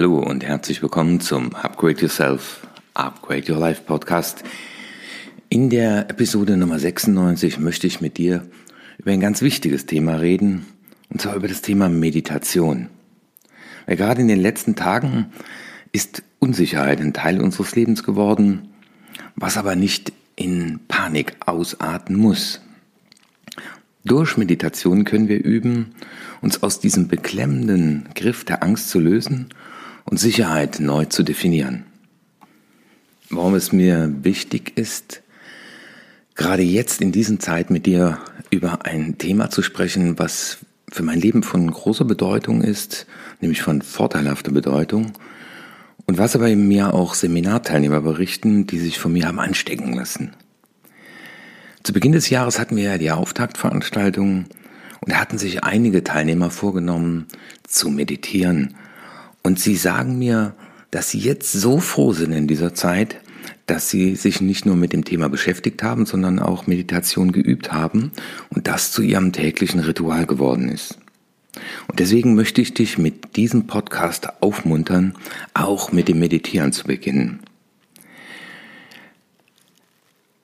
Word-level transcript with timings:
Hallo 0.00 0.18
und 0.18 0.42
herzlich 0.42 0.80
willkommen 0.80 1.20
zum 1.20 1.54
Upgrade 1.54 2.00
Yourself, 2.00 2.66
Upgrade 2.94 3.52
Your 3.52 3.58
Life 3.58 3.82
Podcast. 3.82 4.44
In 5.50 5.68
der 5.68 6.08
Episode 6.08 6.56
Nummer 6.56 6.78
96 6.78 7.58
möchte 7.58 7.86
ich 7.86 8.00
mit 8.00 8.16
dir 8.16 8.46
über 8.96 9.10
ein 9.10 9.20
ganz 9.20 9.42
wichtiges 9.42 9.84
Thema 9.84 10.14
reden, 10.14 10.64
und 11.10 11.20
zwar 11.20 11.36
über 11.36 11.48
das 11.48 11.60
Thema 11.60 11.90
Meditation. 11.90 12.88
Weil 13.84 13.96
gerade 13.96 14.22
in 14.22 14.28
den 14.28 14.40
letzten 14.40 14.74
Tagen 14.74 15.26
ist 15.92 16.22
Unsicherheit 16.38 16.98
ein 17.02 17.12
Teil 17.12 17.38
unseres 17.38 17.76
Lebens 17.76 18.02
geworden, 18.02 18.70
was 19.36 19.58
aber 19.58 19.76
nicht 19.76 20.14
in 20.34 20.80
Panik 20.88 21.36
ausarten 21.44 22.16
muss. 22.16 22.62
Durch 24.06 24.38
Meditation 24.38 25.04
können 25.04 25.28
wir 25.28 25.44
üben, 25.44 25.94
uns 26.40 26.62
aus 26.62 26.80
diesem 26.80 27.06
beklemmenden 27.06 28.08
Griff 28.14 28.46
der 28.46 28.62
Angst 28.62 28.88
zu 28.88 28.98
lösen 28.98 29.50
und 30.04 30.18
Sicherheit 30.18 30.80
neu 30.80 31.04
zu 31.06 31.22
definieren. 31.22 31.84
Warum 33.28 33.54
es 33.54 33.72
mir 33.72 34.12
wichtig 34.22 34.76
ist, 34.76 35.22
gerade 36.34 36.62
jetzt 36.62 37.00
in 37.00 37.12
diesen 37.12 37.38
Zeit 37.40 37.70
mit 37.70 37.86
dir 37.86 38.18
über 38.50 38.84
ein 38.84 39.18
Thema 39.18 39.50
zu 39.50 39.62
sprechen, 39.62 40.18
was 40.18 40.58
für 40.90 41.02
mein 41.02 41.20
Leben 41.20 41.42
von 41.42 41.70
großer 41.70 42.04
Bedeutung 42.04 42.62
ist, 42.62 43.06
nämlich 43.40 43.62
von 43.62 43.82
vorteilhafter 43.82 44.50
Bedeutung, 44.50 45.12
und 46.06 46.18
was 46.18 46.34
aber 46.34 46.48
mir 46.48 46.92
auch 46.92 47.14
Seminarteilnehmer 47.14 48.00
berichten, 48.00 48.66
die 48.66 48.80
sich 48.80 48.98
von 48.98 49.12
mir 49.12 49.28
haben 49.28 49.38
anstecken 49.38 49.92
lassen. 49.92 50.32
Zu 51.84 51.92
Beginn 51.92 52.12
des 52.12 52.30
Jahres 52.30 52.58
hatten 52.58 52.76
wir 52.76 52.84
ja 52.84 52.98
die 52.98 53.10
Auftaktveranstaltung 53.12 54.46
und 55.00 55.18
hatten 55.18 55.38
sich 55.38 55.62
einige 55.62 56.04
Teilnehmer 56.04 56.50
vorgenommen, 56.50 57.26
zu 57.62 57.90
meditieren. 57.90 58.74
Und 59.42 59.58
sie 59.58 59.76
sagen 59.76 60.18
mir, 60.18 60.54
dass 60.90 61.10
sie 61.10 61.18
jetzt 61.18 61.52
so 61.52 61.78
froh 61.78 62.12
sind 62.12 62.32
in 62.32 62.46
dieser 62.46 62.74
Zeit, 62.74 63.16
dass 63.66 63.88
sie 63.88 64.16
sich 64.16 64.40
nicht 64.40 64.66
nur 64.66 64.76
mit 64.76 64.92
dem 64.92 65.04
Thema 65.04 65.28
beschäftigt 65.28 65.82
haben, 65.82 66.04
sondern 66.04 66.38
auch 66.40 66.66
Meditation 66.66 67.32
geübt 67.32 67.72
haben 67.72 68.10
und 68.50 68.66
das 68.66 68.90
zu 68.92 69.02
ihrem 69.02 69.32
täglichen 69.32 69.80
Ritual 69.80 70.26
geworden 70.26 70.68
ist. 70.68 70.98
Und 71.88 71.98
deswegen 71.98 72.34
möchte 72.34 72.60
ich 72.60 72.74
dich 72.74 72.98
mit 72.98 73.36
diesem 73.36 73.66
Podcast 73.66 74.42
aufmuntern, 74.42 75.14
auch 75.54 75.92
mit 75.92 76.08
dem 76.08 76.18
Meditieren 76.18 76.72
zu 76.72 76.84
beginnen. 76.84 77.40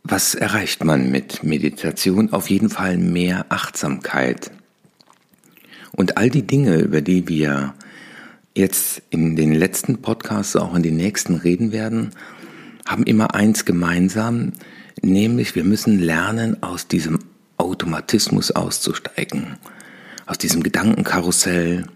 Was 0.03 0.35
erreicht 0.35 0.85
man 0.85 1.11
mit 1.11 1.43
Meditation? 1.43 2.33
Auf 2.33 2.49
jeden 2.49 2.71
Fall 2.71 2.97
mehr 2.97 3.47
Achtsamkeit. 3.49 4.53
Und 5.93 6.17
all 6.17 6.31
die 6.31 6.47
Dinge, 6.47 6.79
über 6.79 7.01
die 7.01 7.27
wir 7.27 7.75
jetzt 8.57 9.03
in 9.11 9.37
den 9.37 9.53
letzten 9.53 10.03
Podcasts, 10.03 10.57
auch 10.57 10.75
in 10.75 10.83
den 10.83 10.97
nächsten 10.97 11.35
reden 11.37 11.73
werden, 11.73 12.11
haben 12.87 13.05
immer 13.05 13.35
eins 13.35 13.65
gemeinsam, 13.65 14.53
nämlich 15.03 15.55
wir 15.55 15.65
müssen 15.65 15.99
lernen, 15.99 16.63
aus 16.63 16.89
diesem 16.89 17.19
Automatismus 17.59 18.51
auszusteigen 18.51 19.57
aus 20.27 20.39
diesem 20.39 20.63
Gedankenkarussell, 20.63 21.87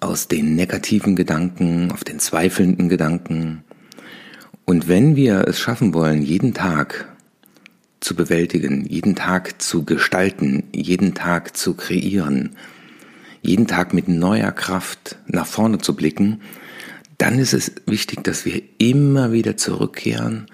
aus 0.00 0.28
den 0.28 0.56
negativen 0.56 1.14
Gedanken, 1.14 1.92
auf 1.92 2.02
den 2.02 2.18
zweifelnden 2.18 2.88
Gedanken. 2.88 3.62
Und 4.64 4.88
wenn 4.88 5.14
wir 5.14 5.46
es 5.46 5.60
schaffen 5.60 5.94
wollen, 5.94 6.22
jeden 6.22 6.54
Tag 6.54 7.08
zu 8.00 8.16
bewältigen, 8.16 8.86
jeden 8.86 9.14
Tag 9.14 9.62
zu 9.62 9.84
gestalten, 9.84 10.64
jeden 10.72 11.14
Tag 11.14 11.56
zu 11.56 11.74
kreieren, 11.74 12.56
jeden 13.42 13.66
Tag 13.66 13.92
mit 13.92 14.08
neuer 14.08 14.52
Kraft 14.52 15.16
nach 15.26 15.46
vorne 15.46 15.78
zu 15.78 15.94
blicken, 15.94 16.40
dann 17.18 17.38
ist 17.38 17.52
es 17.52 17.72
wichtig, 17.86 18.24
dass 18.24 18.44
wir 18.44 18.62
immer 18.78 19.32
wieder 19.32 19.56
zurückkehren 19.56 20.46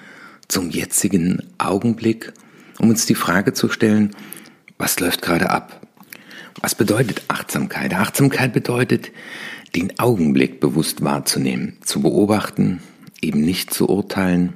zum 0.49 0.71
jetzigen 0.71 1.43
Augenblick, 1.59 2.32
um 2.78 2.88
uns 2.88 3.06
die 3.06 3.15
Frage 3.15 3.53
zu 3.53 3.69
stellen, 3.69 4.10
was 4.78 4.98
läuft 5.00 5.22
gerade 5.22 5.50
ab? 5.50 5.87
Was 6.60 6.75
bedeutet 6.75 7.22
Achtsamkeit? 7.28 7.94
Achtsamkeit 7.94 8.53
bedeutet, 8.53 9.12
den 9.77 9.98
Augenblick 9.98 10.60
bewusst 10.60 11.04
wahrzunehmen, 11.04 11.77
zu 11.82 12.00
beobachten, 12.00 12.81
eben 13.21 13.43
nicht 13.43 13.72
zu 13.72 13.88
urteilen. 13.88 14.54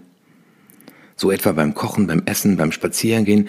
So 1.17 1.31
etwa 1.31 1.53
beim 1.53 1.75
Kochen, 1.75 2.07
beim 2.07 2.23
Essen, 2.25 2.57
beim 2.57 2.73
Spazierengehen, 2.73 3.49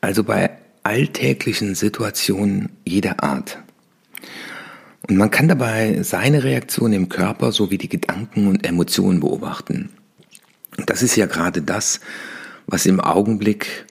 also 0.00 0.24
bei 0.24 0.50
alltäglichen 0.82 1.74
Situationen 1.74 2.70
jeder 2.84 3.22
Art. 3.22 3.58
Und 5.06 5.16
man 5.16 5.30
kann 5.30 5.48
dabei 5.48 6.02
seine 6.02 6.44
Reaktion 6.44 6.92
im 6.92 7.08
Körper 7.08 7.52
sowie 7.52 7.78
die 7.78 7.88
Gedanken 7.88 8.46
und 8.46 8.66
Emotionen 8.66 9.20
beobachten. 9.20 9.90
Und 10.78 10.88
das 10.88 11.02
ist 11.02 11.16
ja 11.16 11.26
gerade 11.26 11.62
das, 11.62 12.00
was 12.66 12.86
im 12.86 13.00
Augenblick 13.00 13.84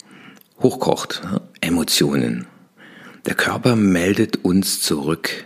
hochkocht. 0.60 1.22
Emotionen. 1.62 2.48
Der 3.26 3.36
Körper 3.36 3.76
meldet 3.76 4.44
uns 4.44 4.82
zurück, 4.82 5.46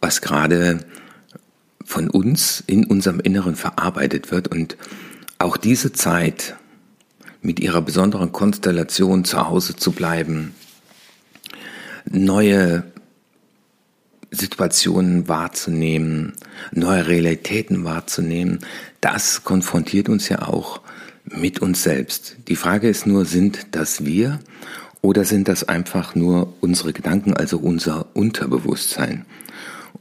was 0.00 0.20
gerade 0.20 0.80
von 1.84 2.10
uns 2.10 2.62
in 2.66 2.84
unserem 2.84 3.20
Inneren 3.20 3.56
verarbeitet 3.56 4.30
wird 4.30 4.48
und 4.48 4.76
auch 5.38 5.56
diese 5.56 5.92
Zeit 5.92 6.56
mit 7.40 7.58
ihrer 7.60 7.80
besonderen 7.80 8.32
Konstellation 8.32 9.24
zu 9.24 9.48
Hause 9.48 9.76
zu 9.76 9.92
bleiben, 9.92 10.54
neue 12.04 12.84
Situationen 14.30 15.28
wahrzunehmen, 15.28 16.34
neue 16.72 17.06
Realitäten 17.06 17.84
wahrzunehmen, 17.84 18.60
das 19.00 19.44
konfrontiert 19.44 20.08
uns 20.08 20.28
ja 20.28 20.42
auch 20.42 20.80
mit 21.24 21.60
uns 21.60 21.82
selbst. 21.82 22.36
Die 22.48 22.56
Frage 22.56 22.88
ist 22.88 23.06
nur, 23.06 23.24
sind 23.24 23.68
das 23.72 24.04
wir 24.04 24.40
oder 25.00 25.24
sind 25.24 25.48
das 25.48 25.64
einfach 25.64 26.14
nur 26.14 26.54
unsere 26.60 26.92
Gedanken, 26.92 27.34
also 27.34 27.58
unser 27.58 28.06
Unterbewusstsein? 28.14 29.24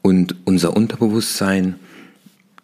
Und 0.02 0.36
unser 0.46 0.76
Unterbewusstsein, 0.76 1.76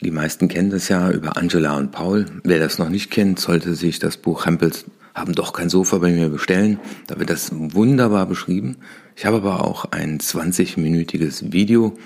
die 0.01 0.11
meisten 0.11 0.47
kennen 0.47 0.69
das 0.69 0.89
ja 0.89 1.11
über 1.11 1.37
Angela 1.37 1.77
und 1.77 1.91
Paul. 1.91 2.25
Wer 2.43 2.59
das 2.59 2.77
noch 2.77 2.89
nicht 2.89 3.11
kennt, 3.11 3.39
sollte 3.39 3.75
sich 3.75 3.99
das 3.99 4.17
Buch 4.17 4.45
Hempels 4.45 4.85
haben 5.13 5.33
doch 5.33 5.53
kein 5.53 5.69
Sofa 5.69 5.99
bei 5.99 6.11
mir 6.11 6.29
bestellen. 6.29 6.79
Da 7.07 7.19
wird 7.19 7.29
das 7.29 7.51
wunderbar 7.53 8.25
beschrieben. 8.25 8.77
Ich 9.15 9.25
habe 9.25 9.37
aber 9.37 9.65
auch 9.65 9.85
ein 9.91 10.19
20-minütiges 10.19 11.51
Video. 11.51 11.97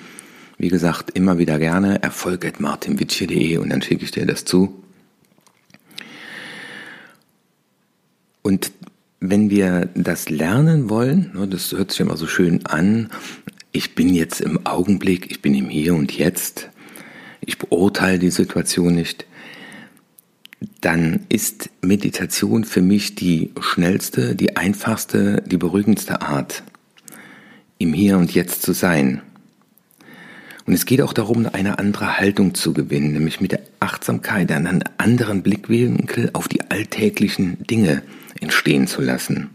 Wie 0.58 0.70
gesagt, 0.70 1.12
immer 1.12 1.38
wieder 1.38 1.60
gerne 1.60 2.02
erfolg.martinwitsche.de 2.02 3.58
und 3.58 3.70
dann 3.70 3.82
schicke 3.82 4.04
ich 4.04 4.12
dir 4.12 4.26
das 4.26 4.44
zu. 4.44 4.84
Und 8.42 8.72
wenn 9.20 9.50
wir 9.50 9.90
das 9.94 10.30
lernen 10.30 10.90
wollen, 10.90 11.32
ne, 11.34 11.48
das 11.48 11.72
hört 11.72 11.92
sich 11.92 12.00
immer 12.02 12.18
so 12.18 12.28
schön 12.28 12.66
an, 12.66 13.10
ich 13.72 13.94
bin 13.94 14.14
jetzt 14.14 14.42
im 14.42 14.66
Augenblick, 14.66 15.30
ich 15.30 15.42
bin 15.42 15.54
im 15.54 15.70
Hier 15.70 15.96
und 15.96 16.18
Jetzt, 16.18 16.70
ich 17.42 17.58
beurteile 17.58 18.20
die 18.20 18.30
Situation 18.30 18.96
nicht, 18.96 19.26
dann 20.82 21.22
ist 21.30 21.70
Meditation 21.82 22.64
für 22.64 22.82
mich 22.82 23.16
die 23.16 23.52
schnellste, 23.60 24.36
die 24.36 24.56
einfachste, 24.58 25.44
die 25.46 25.58
beruhigendste 25.58 26.22
Art, 26.22 26.64
im 27.78 27.94
Hier 27.94 28.18
und 28.18 28.34
Jetzt 28.34 28.64
zu 28.64 28.74
sein. 28.74 29.22
Und 30.66 30.74
es 30.74 30.86
geht 30.86 31.02
auch 31.02 31.14
darum, 31.14 31.46
eine 31.46 31.80
andere 31.80 32.18
Haltung 32.18 32.54
zu 32.54 32.74
gewinnen, 32.74 33.14
nämlich 33.14 33.40
mit 33.40 33.54
der 33.54 33.62
Achtsamkeit 33.80 34.52
einen 34.52 34.84
anderen 34.98 35.42
Blickwinkel 35.42 36.32
auf 36.34 36.48
die 36.48 36.70
alltäglichen 36.70 37.66
Dinge 37.68 38.02
entstehen 38.42 38.88
zu 38.88 39.02
lassen. 39.02 39.52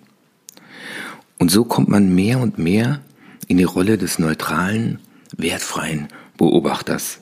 Und 1.38 1.50
so 1.50 1.64
kommt 1.64 1.88
man 1.88 2.14
mehr 2.14 2.38
und 2.38 2.58
mehr 2.58 3.00
in 3.46 3.58
die 3.58 3.64
Rolle 3.64 3.98
des 3.98 4.18
neutralen, 4.18 5.00
wertfreien 5.36 6.08
Beobachters. 6.38 7.18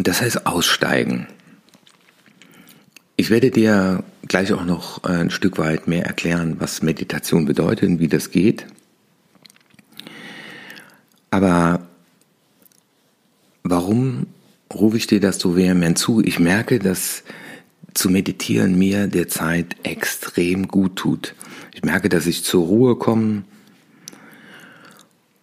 Und 0.00 0.08
das 0.08 0.22
heißt 0.22 0.46
aussteigen. 0.46 1.26
Ich 3.16 3.28
werde 3.28 3.50
dir 3.50 4.02
gleich 4.26 4.50
auch 4.54 4.64
noch 4.64 5.04
ein 5.04 5.28
Stück 5.28 5.58
weit 5.58 5.88
mehr 5.88 6.06
erklären, 6.06 6.56
was 6.58 6.80
Meditation 6.80 7.44
bedeutet 7.44 7.86
und 7.86 8.00
wie 8.00 8.08
das 8.08 8.30
geht. 8.30 8.64
Aber 11.30 11.86
warum 13.62 14.28
rufe 14.72 14.96
ich 14.96 15.06
dir 15.06 15.20
das 15.20 15.38
so 15.38 15.54
vehement 15.54 15.98
zu? 15.98 16.22
Ich 16.22 16.38
merke, 16.38 16.78
dass 16.78 17.22
zu 17.92 18.08
meditieren 18.08 18.78
mir 18.78 19.06
derzeit 19.06 19.76
extrem 19.82 20.66
gut 20.66 20.96
tut. 20.96 21.34
Ich 21.74 21.82
merke, 21.82 22.08
dass 22.08 22.26
ich 22.26 22.42
zur 22.42 22.64
Ruhe 22.64 22.96
komme, 22.96 23.44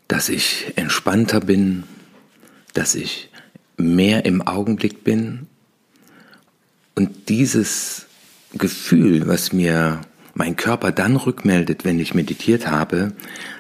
dass 0.08 0.30
ich 0.30 0.74
entspannter 0.78 1.42
bin, 1.42 1.84
dass 2.74 2.96
ich 2.96 3.30
mehr 3.78 4.26
im 4.26 4.42
Augenblick 4.42 5.04
bin. 5.04 5.48
Und 6.96 7.30
dieses 7.30 8.08
Gefühl, 8.54 9.28
was 9.28 9.54
mir 9.54 10.02
mein 10.34 10.56
Körper 10.56 10.92
dann 10.92 11.16
rückmeldet, 11.16 11.86
wenn 11.86 12.00
ich 12.00 12.14
meditiert 12.14 12.68
habe, 12.68 13.14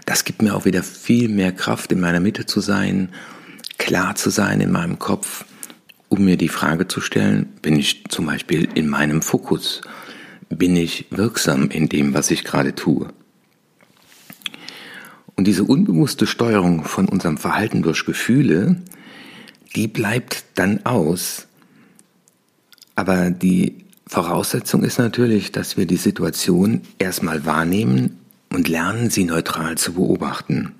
das 0.05 0.25
gibt 0.25 0.41
mir 0.41 0.55
auch 0.55 0.65
wieder 0.65 0.83
viel 0.83 1.29
mehr 1.29 1.51
Kraft, 1.51 1.91
in 1.91 1.99
meiner 1.99 2.19
Mitte 2.19 2.45
zu 2.45 2.59
sein 2.59 3.09
klar 3.77 4.15
zu 4.15 4.29
sein 4.29 4.61
in 4.61 4.71
meinem 4.71 4.99
Kopf, 4.99 5.45
um 6.09 6.23
mir 6.25 6.37
die 6.37 6.49
Frage 6.49 6.87
zu 6.87 7.01
stellen, 7.01 7.47
bin 7.61 7.77
ich 7.77 8.05
zum 8.09 8.25
Beispiel 8.25 8.67
in 8.75 8.87
meinem 8.87 9.21
Fokus? 9.21 9.81
Bin 10.49 10.75
ich 10.75 11.07
wirksam 11.09 11.69
in 11.69 11.89
dem, 11.89 12.13
was 12.13 12.31
ich 12.31 12.43
gerade 12.43 12.75
tue? 12.75 13.09
Und 15.35 15.45
diese 15.45 15.63
unbewusste 15.63 16.25
Steuerung 16.25 16.83
von 16.83 17.07
unserem 17.07 17.37
Verhalten 17.37 17.81
durch 17.83 18.05
Gefühle, 18.05 18.81
die 19.75 19.87
bleibt 19.87 20.43
dann 20.55 20.85
aus. 20.85 21.47
Aber 22.95 23.29
die 23.29 23.75
Voraussetzung 24.07 24.83
ist 24.83 24.99
natürlich, 24.99 25.51
dass 25.51 25.77
wir 25.77 25.85
die 25.85 25.97
Situation 25.97 26.81
erstmal 26.97 27.45
wahrnehmen 27.45 28.19
und 28.49 28.67
lernen, 28.67 29.09
sie 29.09 29.25
neutral 29.25 29.77
zu 29.77 29.93
beobachten. 29.93 30.73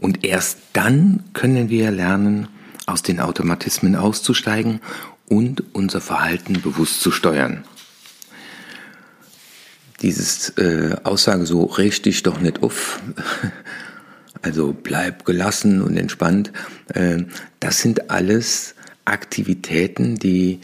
Und 0.00 0.24
erst 0.24 0.58
dann 0.72 1.24
können 1.32 1.68
wir 1.68 1.90
lernen, 1.90 2.48
aus 2.86 3.02
den 3.02 3.20
Automatismen 3.20 3.94
auszusteigen 3.94 4.80
und 5.28 5.62
unser 5.74 6.00
Verhalten 6.00 6.60
bewusst 6.60 7.00
zu 7.00 7.12
steuern. 7.12 7.64
Dieses 10.02 10.50
äh, 10.58 10.96
Aussage 11.04 11.46
so 11.46 11.64
richtig 11.64 12.22
doch 12.24 12.40
nicht 12.40 12.62
auf, 12.62 13.00
also 14.42 14.72
bleib 14.72 15.24
gelassen 15.24 15.82
und 15.82 15.96
entspannt, 15.96 16.52
äh, 16.94 17.24
das 17.60 17.80
sind 17.80 18.10
alles 18.10 18.74
Aktivitäten, 19.04 20.16
die 20.16 20.60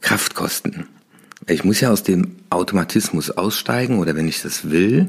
Kraft 0.00 0.34
kosten. 0.34 0.86
Ich 1.48 1.64
muss 1.64 1.80
ja 1.80 1.90
aus 1.90 2.02
dem 2.02 2.36
Automatismus 2.50 3.30
aussteigen 3.30 3.98
oder 3.98 4.14
wenn 4.16 4.28
ich 4.28 4.42
das 4.42 4.70
will, 4.70 5.08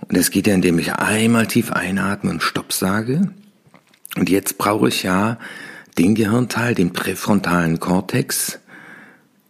und 0.00 0.16
das 0.16 0.30
geht 0.30 0.46
ja, 0.46 0.54
indem 0.54 0.78
ich 0.78 0.92
einmal 0.92 1.46
tief 1.46 1.72
einatme 1.72 2.30
und 2.30 2.42
Stopp 2.42 2.72
sage. 2.72 3.30
Und 4.16 4.30
jetzt 4.30 4.56
brauche 4.58 4.88
ich 4.88 5.02
ja 5.02 5.38
den 5.98 6.14
Gehirnteil, 6.14 6.74
den 6.74 6.92
präfrontalen 6.92 7.80
Kortex, 7.80 8.60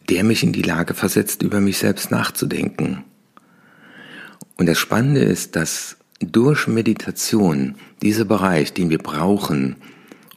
der 0.09 0.25
mich 0.25 0.43
in 0.43 0.53
die 0.53 0.63
Lage 0.63 0.95
versetzt, 0.95 1.43
über 1.43 1.61
mich 1.61 1.79
selbst 1.79 2.11
nachzudenken. 2.11 3.05
Und 4.57 4.67
das 4.67 4.79
Spannende 4.79 5.21
ist, 5.21 5.55
dass 5.55 5.97
durch 6.21 6.67
Meditation 6.67 7.77
dieser 8.03 8.25
Bereich, 8.25 8.73
den 8.73 8.91
wir 8.91 8.99
brauchen, 8.99 9.77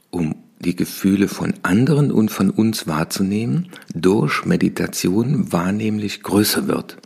um 0.10 0.36
die 0.60 0.76
Gefühle 0.76 1.28
von 1.28 1.54
anderen 1.64 2.12
und 2.12 2.30
von 2.30 2.52
uns 2.52 2.88
wahrzunehmen, 2.88 3.70
durch 3.96 4.46
Meditation 4.46 5.52
wahrnehmlich 5.52 6.22
größer 6.22 6.68
wird. 6.68 6.98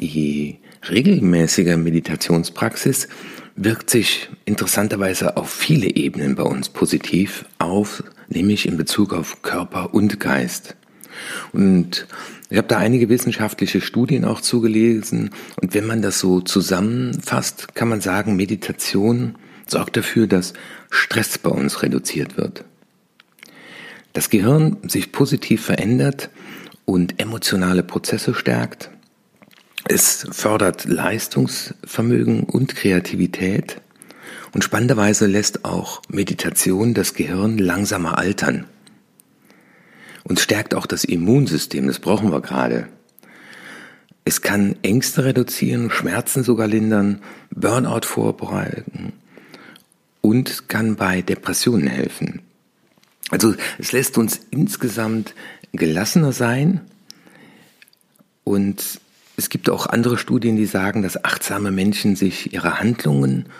Die 0.00 0.58
regelmäßige 0.90 1.76
Meditationspraxis 1.76 3.08
wirkt 3.56 3.90
sich 3.90 4.28
interessanterweise 4.44 5.36
auf 5.36 5.50
viele 5.50 5.94
Ebenen 5.94 6.34
bei 6.34 6.42
uns 6.42 6.68
positiv 6.68 7.44
auf, 7.58 8.02
nämlich 8.28 8.66
in 8.66 8.76
Bezug 8.76 9.12
auf 9.12 9.42
Körper 9.42 9.94
und 9.94 10.20
Geist. 10.20 10.76
Und 11.52 12.06
ich 12.52 12.58
habe 12.58 12.68
da 12.68 12.76
einige 12.76 13.08
wissenschaftliche 13.08 13.80
Studien 13.80 14.26
auch 14.26 14.42
zugelesen. 14.42 15.30
Und 15.62 15.72
wenn 15.72 15.86
man 15.86 16.02
das 16.02 16.18
so 16.18 16.42
zusammenfasst, 16.42 17.74
kann 17.74 17.88
man 17.88 18.02
sagen, 18.02 18.36
Meditation 18.36 19.36
sorgt 19.66 19.96
dafür, 19.96 20.26
dass 20.26 20.52
Stress 20.90 21.38
bei 21.38 21.48
uns 21.48 21.82
reduziert 21.82 22.36
wird. 22.36 22.66
Das 24.12 24.28
Gehirn 24.28 24.76
sich 24.86 25.12
positiv 25.12 25.64
verändert 25.64 26.28
und 26.84 27.22
emotionale 27.22 27.82
Prozesse 27.82 28.34
stärkt. 28.34 28.90
Es 29.88 30.26
fördert 30.30 30.84
Leistungsvermögen 30.84 32.42
und 32.42 32.76
Kreativität. 32.76 33.80
Und 34.52 34.62
spannenderweise 34.62 35.24
lässt 35.24 35.64
auch 35.64 36.02
Meditation 36.10 36.92
das 36.92 37.14
Gehirn 37.14 37.56
langsamer 37.56 38.18
altern. 38.18 38.66
Und 40.32 40.40
stärkt 40.40 40.74
auch 40.74 40.86
das 40.86 41.04
Immunsystem, 41.04 41.88
das 41.88 41.98
brauchen 41.98 42.32
wir 42.32 42.40
gerade. 42.40 42.88
Es 44.24 44.40
kann 44.40 44.76
Ängste 44.80 45.26
reduzieren, 45.26 45.90
Schmerzen 45.90 46.42
sogar 46.42 46.66
lindern, 46.68 47.20
Burnout 47.54 48.06
vorbereiten 48.06 49.12
und 50.22 50.70
kann 50.70 50.96
bei 50.96 51.20
Depressionen 51.20 51.86
helfen. 51.86 52.40
Also 53.28 53.54
es 53.76 53.92
lässt 53.92 54.16
uns 54.16 54.40
insgesamt 54.50 55.34
gelassener 55.74 56.32
sein 56.32 56.80
und 58.42 59.02
es 59.36 59.50
gibt 59.50 59.68
auch 59.68 59.84
andere 59.84 60.16
Studien, 60.16 60.56
die 60.56 60.64
sagen, 60.64 61.02
dass 61.02 61.26
achtsame 61.26 61.72
Menschen 61.72 62.16
sich 62.16 62.54
ihrer 62.54 62.80
Handlungen 62.80 63.50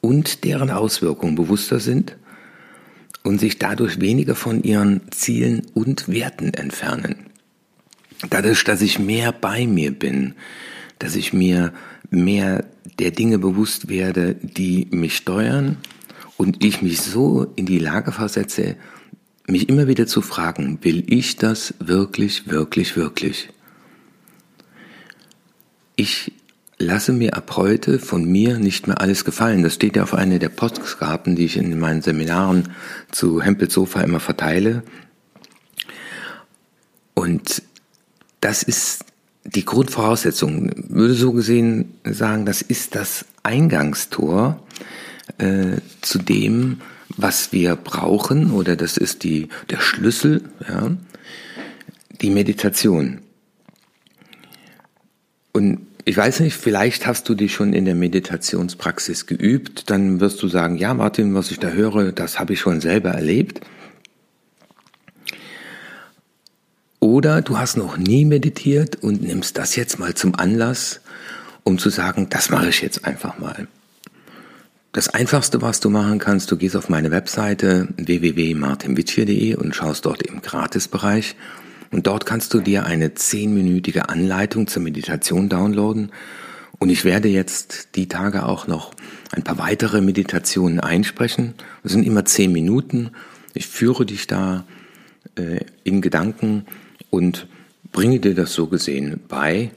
und 0.00 0.44
deren 0.44 0.70
Auswirkungen 0.70 1.34
bewusster 1.34 1.78
sind 1.78 2.16
und 3.22 3.38
sich 3.38 3.58
dadurch 3.58 4.00
weniger 4.00 4.34
von 4.34 4.62
ihren 4.62 5.00
Zielen 5.10 5.62
und 5.74 6.08
Werten 6.08 6.54
entfernen. 6.54 7.26
Dadurch, 8.30 8.64
dass 8.64 8.82
ich 8.82 8.98
mehr 8.98 9.32
bei 9.32 9.66
mir 9.66 9.92
bin, 9.92 10.34
dass 10.98 11.16
ich 11.16 11.32
mir 11.32 11.72
mehr 12.10 12.64
der 12.98 13.10
Dinge 13.10 13.38
bewusst 13.38 13.88
werde, 13.88 14.34
die 14.34 14.86
mich 14.90 15.16
steuern 15.16 15.78
und 16.36 16.64
ich 16.64 16.82
mich 16.82 17.00
so 17.00 17.52
in 17.56 17.66
die 17.66 17.78
Lage 17.78 18.12
versetze, 18.12 18.76
mich 19.46 19.68
immer 19.68 19.88
wieder 19.88 20.06
zu 20.06 20.22
fragen, 20.22 20.78
will 20.82 21.04
ich 21.08 21.36
das 21.36 21.74
wirklich, 21.80 22.48
wirklich, 22.48 22.96
wirklich? 22.96 23.48
ich 25.96 26.32
lasse 26.82 27.12
mir 27.12 27.34
ab 27.34 27.56
heute 27.56 27.98
von 27.98 28.24
mir 28.24 28.58
nicht 28.58 28.86
mehr 28.86 29.00
alles 29.00 29.24
gefallen. 29.24 29.62
Das 29.62 29.74
steht 29.74 29.96
ja 29.96 30.02
auf 30.02 30.14
einer 30.14 30.38
der 30.38 30.48
Postkarten, 30.50 31.36
die 31.36 31.46
ich 31.46 31.56
in 31.56 31.78
meinen 31.78 32.02
Seminaren 32.02 32.68
zu 33.10 33.40
Hempels 33.40 33.72
Sofa 33.72 34.02
immer 34.02 34.20
verteile. 34.20 34.82
Und 37.14 37.62
das 38.40 38.62
ist 38.62 39.04
die 39.44 39.64
Grundvoraussetzung. 39.64 40.70
Ich 40.70 40.90
würde 40.90 41.14
so 41.14 41.32
gesehen 41.32 41.94
sagen, 42.04 42.44
das 42.44 42.62
ist 42.62 42.94
das 42.94 43.24
Eingangstor 43.42 44.62
äh, 45.38 45.76
zu 46.00 46.18
dem, 46.18 46.80
was 47.16 47.52
wir 47.52 47.76
brauchen, 47.76 48.52
oder 48.52 48.76
das 48.76 48.96
ist 48.96 49.22
die, 49.22 49.48
der 49.70 49.80
Schlüssel, 49.80 50.42
ja, 50.68 50.90
die 52.20 52.30
Meditation. 52.30 53.20
Und 55.52 55.86
ich 56.04 56.16
weiß 56.16 56.40
nicht, 56.40 56.56
vielleicht 56.56 57.06
hast 57.06 57.28
du 57.28 57.34
dich 57.34 57.54
schon 57.54 57.72
in 57.72 57.84
der 57.84 57.94
Meditationspraxis 57.94 59.26
geübt, 59.26 59.90
dann 59.90 60.20
wirst 60.20 60.42
du 60.42 60.48
sagen, 60.48 60.76
ja 60.76 60.94
Martin, 60.94 61.34
was 61.34 61.50
ich 61.50 61.58
da 61.58 61.68
höre, 61.68 62.12
das 62.12 62.38
habe 62.38 62.54
ich 62.54 62.60
schon 62.60 62.80
selber 62.80 63.10
erlebt. 63.10 63.60
Oder 66.98 67.42
du 67.42 67.58
hast 67.58 67.76
noch 67.76 67.96
nie 67.96 68.24
meditiert 68.24 68.96
und 68.96 69.22
nimmst 69.22 69.58
das 69.58 69.76
jetzt 69.76 69.98
mal 69.98 70.14
zum 70.14 70.34
Anlass, 70.34 71.00
um 71.64 71.78
zu 71.78 71.90
sagen, 71.90 72.28
das 72.30 72.50
mache 72.50 72.68
ich 72.68 72.80
jetzt 72.80 73.04
einfach 73.04 73.38
mal. 73.38 73.68
Das 74.92 75.08
einfachste, 75.08 75.62
was 75.62 75.80
du 75.80 75.88
machen 75.88 76.18
kannst, 76.18 76.50
du 76.50 76.56
gehst 76.56 76.76
auf 76.76 76.88
meine 76.88 77.10
Webseite 77.10 77.88
www.martinwitsch.de 77.96 79.54
und 79.54 79.74
schaust 79.74 80.04
dort 80.04 80.22
im 80.22 80.42
Gratisbereich 80.42 81.34
und 81.92 82.06
dort 82.06 82.26
kannst 82.26 82.54
du 82.54 82.60
dir 82.60 82.84
eine 82.84 83.14
zehnminütige 83.14 84.08
Anleitung 84.08 84.66
zur 84.66 84.82
Meditation 84.82 85.48
downloaden. 85.48 86.10
Und 86.78 86.88
ich 86.88 87.04
werde 87.04 87.28
jetzt 87.28 87.90
die 87.94 88.08
Tage 88.08 88.44
auch 88.44 88.66
noch 88.66 88.92
ein 89.30 89.44
paar 89.44 89.58
weitere 89.58 90.00
Meditationen 90.00 90.80
einsprechen. 90.80 91.54
Das 91.82 91.92
sind 91.92 92.04
immer 92.04 92.24
zehn 92.24 92.50
Minuten. 92.50 93.10
Ich 93.54 93.68
führe 93.68 94.06
dich 94.06 94.26
da 94.26 94.64
äh, 95.36 95.60
in 95.84 96.00
Gedanken 96.00 96.64
und 97.10 97.46
bringe 97.92 98.18
dir 98.18 98.34
das 98.34 98.54
so 98.54 98.66
gesehen 98.66 99.20
bei. 99.28 99.70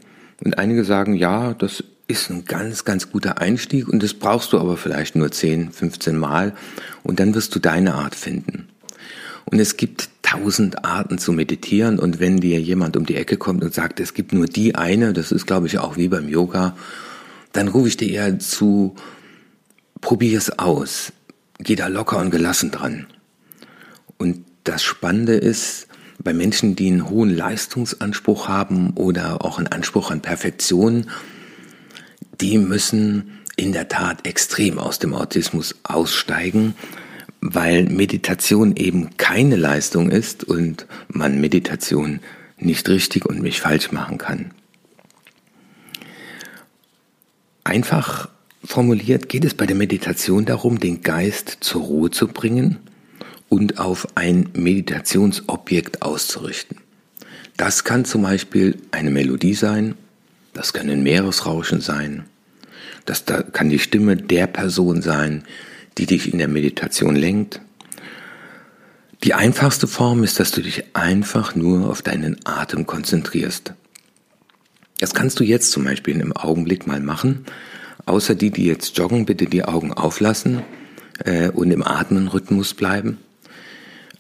Und 0.44 0.58
einige 0.58 0.86
sagen, 0.86 1.14
ja, 1.16 1.54
das 1.54 1.84
ist 2.08 2.30
ein 2.30 2.46
ganz, 2.46 2.86
ganz 2.86 3.12
guter 3.12 3.40
Einstieg 3.40 3.88
und 3.88 4.02
das 4.02 4.14
brauchst 4.14 4.54
du 4.54 4.60
aber 4.60 4.78
vielleicht 4.78 5.16
nur 5.16 5.32
10, 5.32 5.72
15 5.72 6.18
Mal 6.18 6.54
und 7.04 7.20
dann 7.20 7.36
wirst 7.36 7.54
du 7.56 7.60
deine 7.60 7.96
Art 7.96 8.16
finden. 8.16 8.70
Und 9.46 9.60
es 9.60 9.78
gibt 9.78 10.10
tausend 10.36 10.86
Arten 10.86 11.18
zu 11.18 11.32
meditieren. 11.32 12.00
Und 12.00 12.20
wenn 12.20 12.38
dir 12.38 12.60
jemand 12.60 12.98
um 12.98 13.06
die 13.06 13.16
Ecke 13.16 13.38
kommt 13.38 13.64
und 13.64 13.74
sagt, 13.74 14.00
es 14.00 14.14
gibt 14.14 14.34
nur 14.34 14.46
die 14.48 14.76
eine, 14.76 15.14
das 15.14 15.32
ist, 15.32 15.46
glaube 15.46 15.68
ich, 15.68 15.80
auch 15.80 15.98
wie 15.98 16.08
beim 16.08 16.30
Yoga, 16.30 16.76
dann 17.54 17.68
rufe 17.68 17.88
ich 17.88 17.98
dir 17.98 18.10
eher 18.10 18.40
zu, 18.40 18.96
probier 20.02 20.38
es 20.38 20.60
aus. 20.60 21.14
Geh 21.60 21.76
da 21.76 21.88
locker 21.88 22.18
und 22.18 22.32
gelassen 22.32 22.72
dran. 22.72 23.08
Und 24.18 24.46
das 24.64 24.84
Spannende 24.84 25.36
ist, 25.36 25.88
bei 26.24 26.34
Menschen, 26.34 26.76
die 26.76 26.88
einen 26.88 27.10
hohen 27.10 27.36
Leistungsanspruch 27.36 28.48
haben 28.48 28.92
oder 28.92 29.44
auch 29.44 29.58
einen 29.58 29.68
Anspruch 29.68 30.12
an 30.12 30.22
Perfektion, 30.22 31.10
die 32.42 32.58
müssen 32.58 33.42
in 33.56 33.72
der 33.72 33.88
Tat 33.88 34.26
extrem 34.28 34.80
aus 34.80 35.00
dem 35.00 35.14
Autismus 35.14 35.76
aussteigen, 35.84 36.76
weil 37.54 37.84
Meditation 37.86 38.76
eben 38.76 39.18
keine 39.18 39.56
Leistung 39.56 40.10
ist 40.10 40.44
und 40.44 40.88
man 41.08 41.40
Meditation 41.40 42.20
nicht 42.58 42.90
richtig 42.90 43.26
und 43.26 43.42
mich 43.42 43.62
falsch 43.62 43.92
machen 43.92 44.18
kann. 44.18 44.52
Einfach 47.64 48.30
formuliert 48.64 49.30
geht 49.30 49.46
es 49.46 49.54
bei 49.54 49.68
der 49.68 49.76
Meditation 49.76 50.46
darum, 50.46 50.80
den 50.80 51.02
Geist 51.02 51.58
zur 51.60 51.84
Ruhe 51.84 52.10
zu 52.10 52.28
bringen 52.28 52.78
und 53.48 53.80
auf 53.80 54.08
ein 54.16 54.50
Meditationsobjekt 54.54 56.02
auszurichten. 56.02 56.78
Das 57.58 57.84
kann 57.84 58.06
zum 58.06 58.24
Beispiel 58.24 58.78
eine 58.90 59.12
Melodie 59.12 59.54
sein, 59.54 59.94
das 60.54 60.74
kann 60.74 60.90
ein 60.90 61.04
Meeresrauschen 61.04 61.80
sein, 61.80 62.26
das 63.06 63.24
kann 63.54 63.70
die 63.70 63.80
Stimme 63.80 64.18
der 64.18 64.48
Person 64.48 65.04
sein, 65.04 65.44
die 65.98 66.06
dich 66.06 66.32
in 66.32 66.40
der 66.40 66.48
Meditation 66.48 67.16
lenkt. 67.16 67.62
Die 69.24 69.34
einfachste 69.34 69.88
Form 69.88 70.24
ist, 70.24 70.40
dass 70.40 70.52
du 70.52 70.62
dich 70.62 70.96
einfach 70.96 71.56
nur 71.56 71.90
auf 71.90 72.02
deinen 72.02 72.38
Atem 72.46 72.86
konzentrierst. 72.86 73.74
Das 75.00 75.14
kannst 75.14 75.40
du 75.40 75.44
jetzt 75.44 75.72
zum 75.72 75.84
Beispiel 75.84 76.20
im 76.20 76.34
Augenblick 76.34 76.88
mal 76.88 77.00
machen. 77.00 77.46
Außer 78.06 78.36
die, 78.36 78.52
die 78.52 78.66
jetzt 78.66 78.98
joggen, 78.98 79.26
bitte 79.26 79.46
die 79.46 79.64
Augen 79.64 79.94
auflassen 79.94 80.62
äh, 81.24 81.50
und 81.50 81.72
im 81.72 81.84
Atmenrhythmus 81.84 82.74
bleiben. 82.74 83.18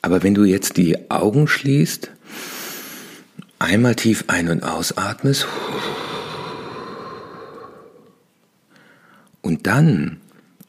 Aber 0.01 0.23
wenn 0.23 0.33
du 0.33 0.43
jetzt 0.43 0.77
die 0.77 1.09
Augen 1.09 1.47
schließt, 1.47 2.11
einmal 3.59 3.95
tief 3.95 4.25
ein- 4.27 4.49
und 4.49 4.63
ausatmest 4.63 5.47
und 9.41 9.67
dann 9.67 10.21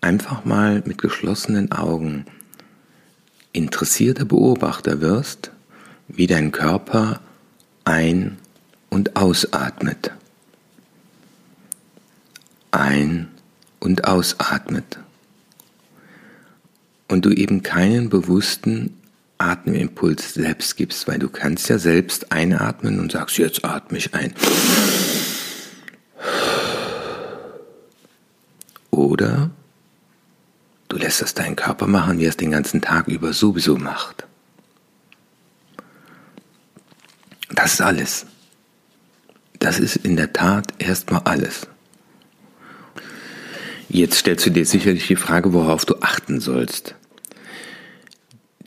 einfach 0.07 0.45
mal 0.45 0.83
mit 0.87 0.99
geschlossenen 0.99 1.73
Augen 1.73 2.27
interessierter 3.53 4.25
Beobachter 4.25 5.01
wirst, 5.01 5.51
wie 6.07 6.29
dein 6.29 6.53
Körper 6.53 7.21
ein- 7.85 8.39
und 8.89 9.17
ausatmet. 9.17 10.13
Ein- 12.71 13.29
und 13.81 14.05
ausatmet. 14.07 14.99
Und 17.09 17.25
du 17.25 17.31
eben 17.31 17.63
keinen 17.63 18.09
bewussten 18.09 18.95
Atemimpuls 19.39 20.35
selbst 20.35 20.77
gibst, 20.77 21.09
weil 21.09 21.19
du 21.19 21.29
kannst 21.29 21.69
ja 21.69 21.79
selbst 21.79 22.31
einatmen 22.31 23.01
und 23.01 23.13
sagst, 23.13 23.39
jetzt 23.39 23.65
atme 23.65 23.99
ich 23.99 24.15
ein. 24.15 24.33
Oder 28.91 29.51
du 30.89 30.97
lässt 30.97 31.23
es 31.23 31.35
deinen 31.35 31.57
Körper 31.57 31.87
machen, 31.87 32.19
wie 32.19 32.25
er 32.25 32.31
es 32.31 32.37
den 32.37 32.51
ganzen 32.51 32.81
Tag 32.81 33.09
über 33.09 33.33
sowieso 33.33 33.77
macht. 33.77 34.27
Das 37.51 37.75
ist 37.75 37.81
alles. 37.81 38.27
Das 39.59 39.79
ist 39.79 39.97
in 39.97 40.17
der 40.17 40.33
Tat 40.33 40.75
erstmal 40.79 41.23
alles. 41.25 41.67
Jetzt 43.89 44.19
stellst 44.19 44.45
du 44.47 44.51
dir 44.51 44.67
sicherlich 44.67 45.07
die 45.07 45.17
Frage, 45.17 45.53
worauf 45.53 45.85
du 45.85 46.01
achten 46.01 46.41
sollst. 46.41 46.95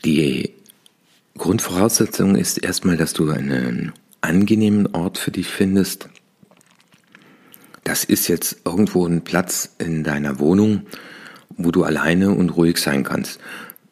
Die 0.04 0.54
Grundvoraussetzung 1.36 2.36
ist 2.36 2.58
erstmal, 2.58 2.96
dass 2.96 3.12
du 3.12 3.30
einen 3.30 3.92
angenehmen 4.20 4.94
Ort 4.94 5.18
für 5.18 5.30
dich 5.30 5.48
findest, 5.48 6.08
das 7.84 8.04
ist 8.04 8.28
jetzt 8.28 8.58
irgendwo 8.64 9.06
ein 9.06 9.22
Platz 9.22 9.70
in 9.78 10.04
deiner 10.04 10.38
Wohnung, 10.38 10.82
wo 11.56 11.70
du 11.70 11.84
alleine 11.84 12.30
und 12.30 12.50
ruhig 12.50 12.78
sein 12.78 13.04
kannst. 13.04 13.40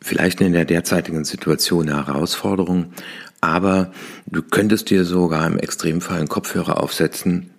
Vielleicht 0.01 0.41
in 0.41 0.53
der 0.53 0.65
derzeitigen 0.65 1.25
Situation 1.25 1.89
eine 1.89 2.07
Herausforderung, 2.07 2.93
aber 3.41 3.93
du 4.27 4.43
könntest 4.43 4.91
dir 4.91 5.05
sogar 5.05 5.47
im 5.47 5.59
Extremfall 5.59 6.19
einen 6.19 6.29
Kopfhörer 6.29 6.83
aufsetzen, 6.83 7.51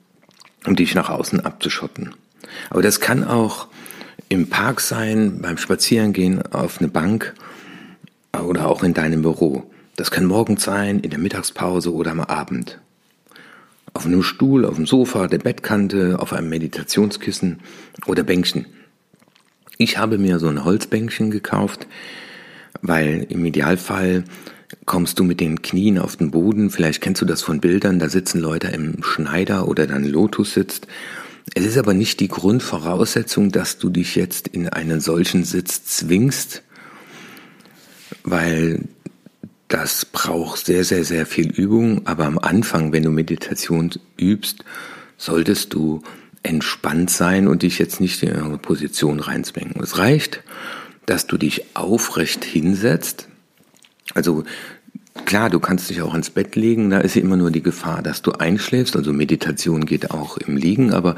um 0.66 0.76
dich 0.76 0.96
nach 0.96 1.10
außen 1.10 1.42
abzuschotten. 1.42 2.16
Aber 2.70 2.82
das 2.82 3.00
kann 3.00 3.24
auch 3.24 3.68
im 4.30 4.48
Park 4.50 4.82
sein, 4.82 5.42
beim 5.42 5.58
Spazierengehen 5.58 6.42
auf 6.52 6.80
eine 6.80 6.88
Bank 6.88 7.34
oder 8.38 8.68
auch 8.68 8.84
in 8.84 8.94
deinem 8.94 9.22
Büro. 9.22 9.70
Das 9.96 10.12
kann 10.12 10.26
morgens 10.26 10.64
sein, 10.64 11.00
in 11.00 11.10
der 11.10 11.20
Mittagspause 11.20 11.94
oder 11.94 12.12
am 12.12 12.22
Abend. 12.22 12.80
Auf 13.94 14.06
einem 14.06 14.24
Stuhl, 14.24 14.66
auf 14.66 14.76
dem 14.76 14.86
Sofa, 14.86 15.28
der 15.28 15.40
Bettkante, 15.40 16.20
auf 16.20 16.32
einem 16.32 16.50
Meditationskissen 16.50 17.60
oder 18.06 18.24
Bänkchen. 18.24 18.66
Ich 19.82 19.98
habe 19.98 20.18
mir 20.18 20.40
so 20.40 20.50
ein 20.50 20.66
Holzbänkchen 20.66 21.32
gekauft, 21.32 21.88
weil 22.82 23.26
im 23.30 23.46
Idealfall 23.46 24.26
kommst 24.86 25.20
du 25.20 25.24
mit 25.24 25.40
den 25.40 25.62
Knien 25.62 25.98
auf 25.98 26.18
den 26.18 26.32
Boden. 26.32 26.70
Vielleicht 26.70 27.00
kennst 27.00 27.22
du 27.22 27.26
das 27.26 27.42
von 27.42 27.62
Bildern, 27.62 27.98
da 27.98 28.10
sitzen 28.10 28.42
Leute 28.42 28.68
im 28.68 29.02
Schneider 29.04 29.70
oder 29.70 29.88
dann 29.88 30.04
Lotus 30.04 30.54
sitzt. 30.54 30.88
Es 31.56 31.66
ist 31.66 31.78
aber 31.78 31.94
nicht 31.94 32.20
die 32.20 32.28
Grundvoraussetzung, 32.28 33.54
dass 33.54 33.78
du 33.78 33.90
dich 33.90 34.16
jetzt 34.16 34.50
in 34.50 34.68
einen 34.68 35.00
solchen 35.00 35.46
Sitz 35.46 35.86
zwingst, 35.86 36.62
weil 38.26 38.84
das 39.70 40.04
braucht 40.04 40.66
sehr, 40.66 40.84
sehr, 40.84 41.06
sehr 41.06 41.26
viel 41.26 41.52
Übung, 41.52 42.06
aber 42.06 42.26
am 42.26 42.38
Anfang, 42.38 42.92
wenn 42.92 43.04
du 43.04 43.12
Meditation 43.12 43.92
übst, 44.20 44.66
solltest 45.16 45.74
du 45.74 46.04
entspannt 46.44 47.10
sein 47.10 47.48
und 47.48 47.64
dich 47.64 47.80
jetzt 47.80 48.00
nicht 48.00 48.22
in 48.24 48.36
eine 48.36 48.58
Position 48.58 49.20
reinzwingen. 49.20 49.82
Es 49.82 49.98
reicht, 49.98 50.44
dass 51.06 51.28
du 51.28 51.38
dich 51.38 51.76
aufrecht 51.76 52.46
hinsetzt. 52.46 53.28
Also 54.14 54.44
klar, 55.26 55.50
du 55.50 55.60
kannst 55.60 55.90
dich 55.90 56.02
auch 56.02 56.16
ins 56.16 56.30
Bett 56.30 56.56
legen, 56.56 56.90
da 56.90 57.00
ist 57.00 57.16
immer 57.16 57.36
nur 57.36 57.52
die 57.52 57.64
Gefahr, 57.64 58.02
dass 58.02 58.22
du 58.22 58.32
einschläfst. 58.32 58.96
Also 58.96 59.12
Meditation 59.12 59.86
geht 59.86 60.12
auch 60.12 60.38
im 60.38 60.56
Liegen, 60.56 60.94
aber 60.94 61.16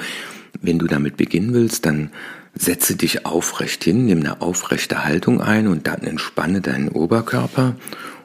wenn 0.61 0.79
du 0.79 0.87
damit 0.87 1.17
beginnen 1.17 1.53
willst, 1.53 1.85
dann 1.85 2.11
setze 2.53 2.95
dich 2.95 3.25
aufrecht 3.25 3.83
hin, 3.83 4.05
nimm 4.05 4.19
eine 4.19 4.41
aufrechte 4.41 5.05
Haltung 5.05 5.41
ein 5.41 5.67
und 5.67 5.87
dann 5.87 6.01
entspanne 6.01 6.61
deinen 6.61 6.89
Oberkörper 6.89 7.75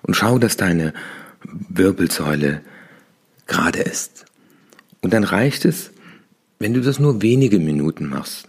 und 0.03 0.15
schau, 0.15 0.39
dass 0.39 0.57
deine 0.57 0.93
Wirbelsäule 1.69 2.63
gerade 3.47 3.81
ist. 3.81 4.25
Und 5.01 5.13
dann 5.13 5.25
reicht 5.25 5.65
es, 5.65 5.93
wenn 6.59 6.75
du 6.75 6.81
das 6.81 6.99
nur 6.99 7.23
wenige 7.23 7.59
Minuten 7.59 8.09
machst. 8.09 8.49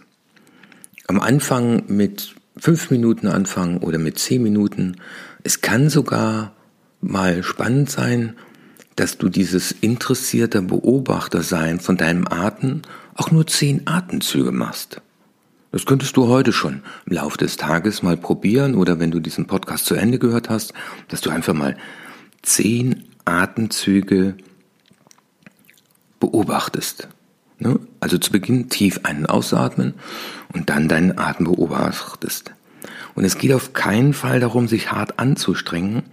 Am 1.06 1.20
Anfang 1.20 1.84
mit 1.88 2.34
fünf 2.58 2.90
Minuten 2.90 3.28
anfangen 3.28 3.78
oder 3.78 3.98
mit 3.98 4.18
zehn 4.18 4.42
Minuten. 4.42 4.96
Es 5.44 5.60
kann 5.60 5.88
sogar 5.88 6.52
mal 7.00 7.42
spannend 7.42 7.90
sein, 7.90 8.34
dass 8.96 9.16
du 9.16 9.28
dieses 9.28 9.72
interessierte 9.72 10.60
Beobachtersein 10.60 11.78
von 11.78 11.96
deinem 11.96 12.26
Atem 12.26 12.82
auch 13.14 13.30
nur 13.30 13.46
zehn 13.46 13.86
Atemzüge 13.86 14.50
machst. 14.50 15.00
Das 15.70 15.86
könntest 15.86 16.16
du 16.16 16.28
heute 16.28 16.52
schon 16.52 16.82
im 17.06 17.12
Laufe 17.12 17.38
des 17.38 17.56
Tages 17.56 18.02
mal 18.02 18.16
probieren 18.16 18.74
oder 18.74 18.98
wenn 18.98 19.10
du 19.10 19.20
diesen 19.20 19.46
Podcast 19.46 19.86
zu 19.86 19.94
Ende 19.94 20.18
gehört 20.18 20.48
hast, 20.48 20.72
dass 21.08 21.20
du 21.20 21.30
einfach 21.30 21.54
mal 21.54 21.76
zehn 22.42 23.04
Atemzüge 23.24 24.36
beobachtest. 26.18 27.08
Ne? 27.58 27.78
Also 28.00 28.18
zu 28.18 28.30
Beginn 28.30 28.68
tief 28.68 29.00
einen 29.02 29.26
ausatmen 29.26 29.94
und 30.52 30.70
dann 30.70 30.88
deinen 30.88 31.18
Atem 31.18 31.46
beobachtest. 31.46 32.52
Und 33.14 33.24
es 33.24 33.38
geht 33.38 33.52
auf 33.52 33.72
keinen 33.72 34.14
Fall 34.14 34.40
darum, 34.40 34.68
sich 34.68 34.92
hart 34.92 35.18
anzustrengen, 35.18 36.04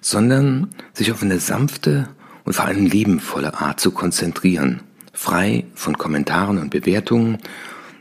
sondern 0.00 0.68
sich 0.94 1.12
auf 1.12 1.22
eine 1.22 1.38
sanfte 1.38 2.08
und 2.44 2.54
vor 2.54 2.64
allem 2.64 2.86
liebenvolle 2.86 3.54
Art 3.54 3.80
zu 3.80 3.90
konzentrieren, 3.90 4.80
frei 5.12 5.64
von 5.74 5.98
Kommentaren 5.98 6.58
und 6.58 6.70
Bewertungen 6.70 7.38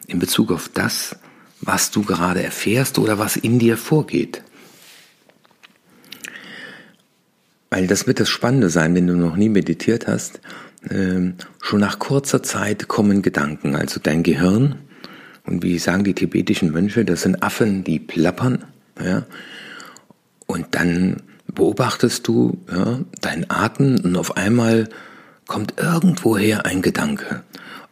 in 0.08 0.20
Bezug 0.20 0.52
auf 0.52 0.70
das, 0.74 1.18
was 1.62 1.92
du 1.92 2.04
gerade 2.04 2.44
erfährst 2.44 3.00
oder 3.00 3.18
was 3.18 3.36
in 3.36 3.60
dir 3.60 3.76
vorgeht. 3.76 4.44
Weil 7.70 7.88
das 7.88 8.08
wird 8.08 8.20
das 8.20 8.30
Spannende 8.30 8.70
sein, 8.70 8.96
wenn 8.96 9.08
du 9.08 9.16
noch 9.16 9.36
nie 9.36 9.50
meditiert 9.50 10.08
hast. 10.08 10.40
Äh, 10.90 11.34
schon 11.62 11.80
nach 11.80 12.00
kurzer 12.00 12.44
Zeit 12.44 12.88
kommen 12.88 13.22
Gedanken. 13.22 13.76
Also 13.76 14.00
dein 14.02 14.24
Gehirn, 14.24 14.76
und 15.46 15.64
wie 15.64 15.78
sagen 15.78 16.04
die 16.04 16.14
tibetischen 16.14 16.72
Mönche, 16.72 17.06
das 17.06 17.22
sind 17.22 17.44
Affen, 17.44 17.84
die 17.84 18.00
plappern. 18.00 18.66
Ja? 19.04 19.24
Und 20.48 20.68
dann 20.72 21.18
beobachtest 21.54 22.28
du 22.28 22.58
ja, 22.72 23.00
deinen 23.22 23.50
Atem 23.50 24.00
und 24.04 24.16
auf 24.18 24.38
einmal 24.38 24.90
kommt 25.48 25.76
irgendwoher 25.80 26.66
ein 26.66 26.82
Gedanke 26.82 27.44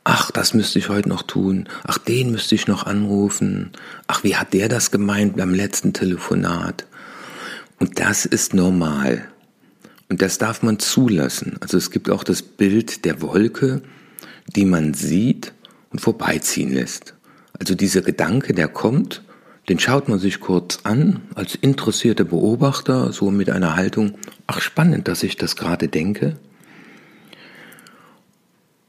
ach, 0.04 0.32
das 0.32 0.54
müsste 0.54 0.80
ich 0.80 0.90
heute 0.90 1.10
noch 1.10 1.24
tun, 1.24 1.68
ach, 1.86 1.98
den 1.98 2.32
müsste 2.32 2.56
ich 2.56 2.68
noch 2.68 2.86
anrufen, 2.86 3.72
ach, 4.08 4.24
wie 4.24 4.36
hat 4.36 4.54
der 4.54 4.70
das 4.70 4.92
gemeint 4.92 5.38
beim 5.38 5.54
letzten 5.54 5.94
Telefonat? 5.94 6.86
Und 7.80 8.00
das 8.00 8.26
ist 8.26 8.54
normal. 8.54 9.26
Und 10.10 10.22
das 10.22 10.38
darf 10.38 10.64
man 10.64 10.80
zulassen. 10.80 11.58
Also 11.60 11.78
es 11.78 11.92
gibt 11.92 12.10
auch 12.10 12.24
das 12.24 12.42
Bild 12.42 13.06
der 13.06 13.22
Wolke, 13.22 13.82
die 14.56 14.66
man 14.66 14.94
sieht 14.94 15.54
und 15.92 16.00
vorbeiziehen 16.00 16.74
lässt. 16.74 17.16
Also 17.60 17.76
dieser 17.76 18.02
Gedanke, 18.02 18.54
der 18.54 18.68
kommt, 18.68 19.24
den 19.70 19.80
schaut 19.80 20.10
man 20.10 20.20
sich 20.20 20.40
kurz 20.40 20.80
an 20.84 21.22
als 21.36 21.56
interessierter 21.56 22.26
Beobachter, 22.26 23.14
so 23.14 23.32
mit 23.32 23.50
einer 23.50 23.76
Haltung, 23.76 24.16
ach 24.48 24.60
spannend, 24.60 25.08
dass 25.08 25.24
ich 25.24 25.38
das 25.38 25.56
gerade 25.56 25.88
denke. 25.88 26.38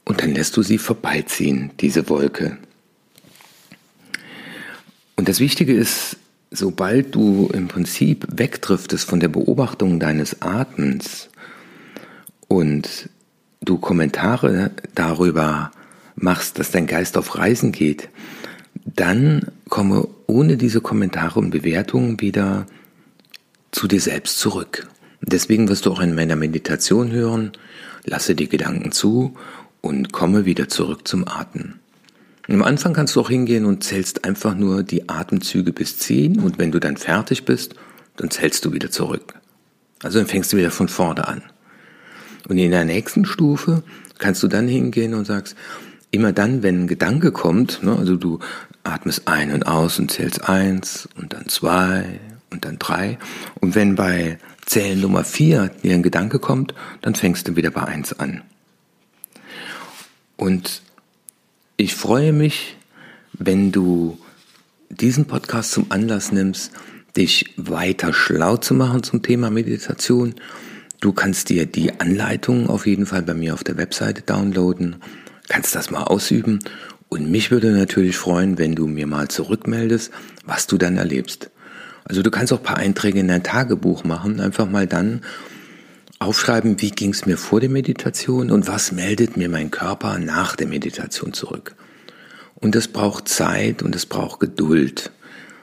Und 0.05 0.21
dann 0.21 0.35
lässt 0.35 0.57
du 0.57 0.63
sie 0.63 0.79
vorbeiziehen, 0.79 1.71
diese 1.81 2.09
Wolke. 2.09 2.59
Und 5.17 5.29
das 5.29 5.41
Wichtige 5.41 5.73
ist, 5.73 6.17
sobald 6.55 7.15
du 7.15 7.49
im 7.53 7.69
Prinzip 7.69 8.27
wegdriftest 8.31 9.09
von 9.09 9.21
der 9.21 9.29
Beobachtung 9.29 10.01
deines 10.01 10.43
Atems 10.43 11.29
und 12.49 13.09
du 13.61 13.79
Kommentare 13.79 14.71
darüber 14.95 15.71
machst, 16.17 16.59
dass 16.59 16.71
dein 16.71 16.87
Geist 16.87 17.17
auf 17.17 17.37
Reisen 17.37 17.73
geht, 17.73 18.09
dann 18.85 19.47
komme 19.69 20.09
ohne 20.27 20.57
diese 20.57 20.81
Kommentare 20.81 21.41
und 21.41 21.51
Bewertungen 21.51 22.21
wieder 22.21 22.67
zu 23.71 23.89
dir 23.89 24.01
selbst 24.01 24.39
zurück. 24.39 24.89
Deswegen 25.21 25.69
wirst 25.69 25.87
du 25.87 25.93
auch 25.93 26.01
in 26.01 26.15
meiner 26.15 26.37
Meditation 26.37 27.11
hören, 27.11 27.53
lasse 28.05 28.35
die 28.35 28.49
Gedanken 28.49 28.93
zu 28.93 29.35
und 29.81 30.13
komme 30.13 30.45
wieder 30.45 30.69
zurück 30.69 31.09
zum 31.09 31.27
Atmen. 31.27 31.81
Am 32.49 32.63
Anfang 32.63 32.93
kannst 32.93 33.17
du 33.17 33.21
auch 33.21 33.31
hingehen 33.31 33.65
und 33.65 33.85
zählst 33.85 34.25
einfach 34.25 34.55
nur 34.55 34.83
die 34.83 35.09
Atemzüge 35.09 35.73
bis 35.73 35.99
10 35.99 36.41
und 36.41 36.59
wenn 36.59 36.73
du 36.73 36.79
dann 36.79 36.97
fertig 36.97 37.45
bist, 37.45 37.75
dann 38.17 38.31
zählst 38.31 38.65
du 38.65 38.73
wieder 38.73 38.91
zurück. 38.91 39.35
Also 40.03 40.19
dann 40.19 40.29
fängst 40.29 40.53
du 40.53 40.59
wieder 40.59 40.71
von 40.71 40.89
vorne 40.89 41.27
an. 41.27 41.43
Und 42.49 42.59
in 42.59 42.71
der 42.71 42.85
nächsten 42.85 43.25
Stufe 43.25 43.83
kannst 44.19 44.43
du 44.43 44.49
dann 44.49 44.69
hingehen 44.69 45.15
und 45.15 45.25
sagst, 45.25 45.57
immer 46.11 46.33
dann, 46.33 46.63
wenn 46.63 46.83
ein 46.83 46.87
Gedanke 46.87 47.33
kommt, 47.33 47.83
ne, 47.83 47.97
also 47.97 48.17
du 48.17 48.39
atmest 48.85 49.27
ein 49.27 49.51
und 49.51 49.67
aus 49.67 49.99
und 49.99 50.11
zählst 50.11 50.49
eins 50.49 51.09
und 51.17 51.33
dann 51.33 51.49
zwei 51.49 52.21
und 52.51 52.67
dann 52.67 52.79
drei. 52.79 53.19
Und 53.61 53.75
wenn 53.75 53.95
bei 53.95 54.39
Zählen 54.67 55.01
Nummer 55.01 55.25
vier 55.25 55.69
dir 55.83 55.95
ein 55.95 56.03
Gedanke 56.03 56.39
kommt, 56.39 56.75
dann 57.03 57.15
fängst 57.15 57.49
du 57.49 57.57
wieder 57.57 57.71
bei 57.71 57.85
eins 57.85 58.19
an. 58.19 58.43
Und 60.37 60.83
ich 61.77 61.95
freue 61.95 62.33
mich, 62.33 62.77
wenn 63.33 63.73
du 63.73 64.19
diesen 64.91 65.27
Podcast 65.27 65.73
zum 65.73 65.87
Anlass 65.91 66.31
nimmst, 66.31 66.73
dich 67.17 67.53
weiter 67.57 68.13
schlau 68.13 68.57
zu 68.57 68.75
machen 68.75 69.03
zum 69.03 69.23
Thema 69.23 69.51
Meditation. 69.51 70.35
Du 71.01 71.13
kannst 71.13 71.49
dir 71.49 71.67
die 71.67 71.99
Anleitung 72.01 72.69
auf 72.69 72.87
jeden 72.87 73.07
Fall 73.07 73.23
bei 73.23 73.35
mir 73.35 73.55
auf 73.55 73.65
der 73.65 73.77
Webseite 73.77 74.23
downloaden, 74.23 74.97
kannst 75.49 75.75
das 75.75 75.91
mal 75.91 76.05
ausüben 76.05 76.61
und 77.09 77.31
mich 77.31 77.51
würde 77.51 77.73
natürlich 77.73 78.17
freuen, 78.17 78.59
wenn 78.59 78.75
du 78.75 78.87
mir 78.87 79.07
mal 79.07 79.29
zurückmeldest, 79.29 80.13
was 80.45 80.67
du 80.67 80.79
dann 80.79 80.97
erlebst. 80.97 81.51
Also 82.05 82.23
du 82.23 82.31
kannst 82.31 82.53
auch 82.53 82.59
ein 82.59 82.65
paar 82.65 82.77
Einträge 82.77 83.19
in 83.19 83.29
dein 83.29 83.43
Tagebuch 83.43 84.05
machen, 84.05 84.41
einfach 84.41 84.69
mal 84.69 84.87
dann 84.87 85.23
aufschreiben, 86.19 86.81
wie 86.81 86.91
ging 86.91 87.11
es 87.11 87.27
mir 87.27 87.37
vor 87.37 87.61
der 87.61 87.71
Meditation 87.71 88.51
und 88.51 88.67
was 88.69 88.93
meldet 88.93 89.37
mir 89.37 89.49
mein 89.49 89.71
Körper 89.71 90.19
nach 90.19 90.57
der 90.57 90.67
Meditation 90.67 91.33
zurück. 91.33 91.75
Und 92.55 92.75
das 92.75 92.89
braucht 92.89 93.29
Zeit 93.29 93.83
und 93.83 93.95
es 93.95 94.07
braucht 94.07 94.41
Geduld. 94.41 95.11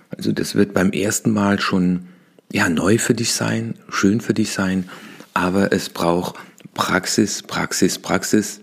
Also 0.10 0.32
das 0.32 0.56
wird 0.56 0.74
beim 0.74 0.92
ersten 0.92 1.32
Mal 1.32 1.60
schon 1.60 2.08
ja 2.52 2.70
neu 2.70 2.98
für 2.98 3.14
dich 3.14 3.34
sein, 3.34 3.76
schön 3.90 4.22
für 4.22 4.34
dich 4.34 4.52
sein, 4.52 4.90
aber 5.34 5.72
es 5.72 5.90
braucht 5.90 6.36
Praxis, 6.74 7.44
Praxis, 7.44 7.98
Praxis. 7.98 8.62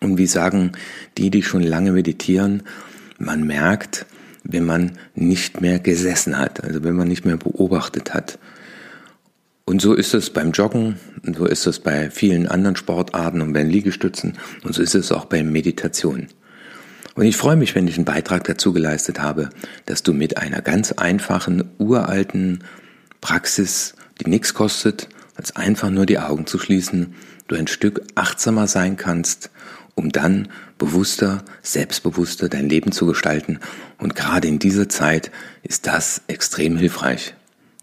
Und 0.00 0.18
wie 0.18 0.26
sagen 0.26 0.72
die, 1.16 1.30
die 1.30 1.42
schon 1.42 1.62
lange 1.62 1.92
meditieren, 1.92 2.62
man 3.18 3.46
merkt, 3.46 4.06
wenn 4.44 4.64
man 4.64 4.98
nicht 5.14 5.60
mehr 5.60 5.78
gesessen 5.78 6.36
hat, 6.36 6.62
also 6.62 6.82
wenn 6.82 6.96
man 6.96 7.08
nicht 7.08 7.24
mehr 7.24 7.36
beobachtet 7.36 8.12
hat. 8.12 8.38
Und 9.64 9.80
so 9.80 9.94
ist 9.94 10.14
es 10.14 10.30
beim 10.30 10.52
Joggen, 10.52 10.96
und 11.24 11.36
so 11.36 11.46
ist 11.46 11.66
es 11.66 11.78
bei 11.78 12.10
vielen 12.10 12.48
anderen 12.48 12.76
Sportarten 12.76 13.40
und 13.40 13.52
bei 13.52 13.62
Liegestützen, 13.62 14.38
und 14.64 14.74
so 14.74 14.82
ist 14.82 14.94
es 14.94 15.12
auch 15.12 15.26
bei 15.26 15.42
Meditation. 15.42 16.28
Und 17.14 17.24
ich 17.24 17.36
freue 17.36 17.56
mich, 17.56 17.74
wenn 17.74 17.86
ich 17.86 17.96
einen 17.96 18.04
Beitrag 18.04 18.44
dazu 18.44 18.72
geleistet 18.72 19.20
habe, 19.20 19.50
dass 19.86 20.02
du 20.02 20.12
mit 20.12 20.38
einer 20.38 20.62
ganz 20.62 20.92
einfachen, 20.92 21.70
uralten 21.78 22.64
Praxis, 23.20 23.94
die 24.20 24.28
nichts 24.28 24.54
kostet, 24.54 25.08
als 25.36 25.54
einfach 25.54 25.90
nur 25.90 26.06
die 26.06 26.18
Augen 26.18 26.46
zu 26.46 26.58
schließen, 26.58 27.14
du 27.48 27.54
ein 27.54 27.66
Stück 27.66 28.02
achtsamer 28.14 28.66
sein 28.66 28.96
kannst 28.96 29.50
um 29.94 30.10
dann 30.10 30.48
bewusster, 30.78 31.44
selbstbewusster 31.62 32.48
dein 32.48 32.68
Leben 32.68 32.92
zu 32.92 33.06
gestalten. 33.06 33.60
Und 33.98 34.16
gerade 34.16 34.48
in 34.48 34.58
dieser 34.58 34.88
Zeit 34.88 35.30
ist 35.62 35.86
das 35.86 36.22
extrem 36.28 36.76
hilfreich. 36.76 37.34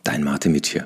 Dein 0.04 0.24
Martin 0.24 0.52
Mitchell. 0.52 0.86